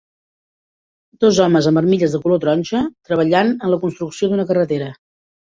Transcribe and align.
Dos 1.25 1.41
homes 1.43 1.67
amb 1.71 1.81
armilles 1.81 2.15
de 2.15 2.21
color 2.23 2.41
taronja 2.47 2.81
treballant 3.11 3.53
en 3.61 3.71
la 3.75 3.81
construcció 3.87 4.33
d'una 4.33 4.49
carretera. 4.55 4.91